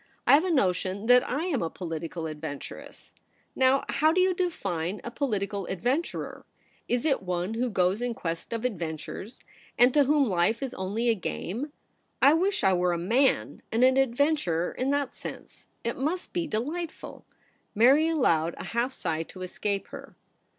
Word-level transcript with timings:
I 0.25 0.33
have 0.33 0.43
a 0.45 0.49
notion 0.49 1.05
that 1.05 1.21
I 1.29 1.43
am 1.43 1.61
a 1.61 1.69
political 1.69 2.27
adventuress. 2.27 3.13
Now, 3.55 3.85
how 3.87 4.11
do 4.11 4.19
you 4.19 4.33
define 4.33 4.43
a 4.43 4.43
i82 4.49 4.87
THE 4.87 4.93
REBEL 4.93 4.97
ROSE. 4.97 5.13
political 5.13 5.65
adventurer? 5.67 6.45
Is 6.87 7.05
it 7.05 7.21
one 7.21 7.53
who 7.53 7.69
goes 7.69 8.01
in 8.01 8.15
quest 8.15 8.51
of 8.51 8.65
adventures, 8.65 9.41
and 9.77 9.93
to 9.93 10.05
whom 10.05 10.27
life 10.27 10.63
is 10.63 10.73
only 10.73 11.07
a 11.09 11.13
game? 11.13 11.71
I 12.19 12.33
wish 12.33 12.63
I 12.63 12.73
were 12.73 12.93
a 12.93 12.97
man, 12.97 13.61
and 13.71 13.83
an 13.83 13.95
adventurer 13.95 14.71
in 14.71 14.89
that 14.89 15.13
sense. 15.13 15.67
It 15.83 15.97
must 15.99 16.33
be 16.33 16.47
de 16.47 16.59
lightful.' 16.59 17.23
Mary 17.75 18.07
allowed 18.09 18.55
a 18.57 18.63
half 18.63 18.93
sigh 18.93 19.21
to 19.21 19.43
escape 19.43 19.89
her. 19.89 20.15